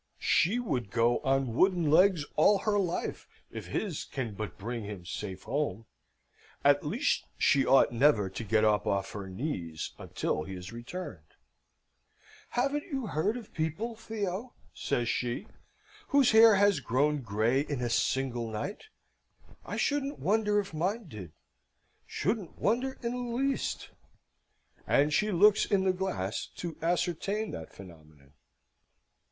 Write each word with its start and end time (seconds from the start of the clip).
She 0.17 0.57
would 0.57 0.89
go 0.89 1.19
on 1.19 1.53
wooden 1.53 1.91
legs 1.91 2.25
all 2.35 2.57
her 2.65 2.79
life, 2.79 3.27
if 3.51 3.67
his 3.67 4.03
can 4.03 4.33
but 4.33 4.57
bring 4.57 4.83
him 4.83 5.05
safe 5.05 5.43
home; 5.43 5.85
at 6.63 6.83
least, 6.83 7.27
she 7.37 7.67
ought 7.67 7.91
never 7.91 8.27
to 8.27 8.43
get 8.43 8.65
up 8.65 8.87
off 8.87 9.11
her 9.11 9.29
knees 9.29 9.91
until 9.99 10.41
he 10.41 10.55
is 10.55 10.73
returned. 10.73 11.35
"Haven't 12.49 12.85
you 12.91 13.05
heard 13.05 13.37
of 13.37 13.53
people, 13.53 13.95
Theo," 13.95 14.55
says 14.73 15.07
she, 15.07 15.45
"whose 16.07 16.31
hair 16.31 16.55
has 16.55 16.79
grown 16.79 17.21
grey 17.21 17.61
in 17.61 17.79
a 17.79 17.87
single 17.91 18.49
night? 18.49 18.85
I 19.63 19.77
shouldn't 19.77 20.17
wonder 20.17 20.59
if 20.59 20.73
mine 20.73 21.09
did, 21.09 21.31
shouldn't 22.07 22.57
wonder 22.57 22.97
in 23.03 23.11
the 23.11 23.35
least." 23.37 23.91
And 24.87 25.13
she 25.13 25.31
looks 25.31 25.63
in 25.63 25.83
the 25.83 25.93
glass 25.93 26.47
to 26.55 26.75
ascertain 26.81 27.51
that 27.51 27.71
phenomenon. 27.71 28.33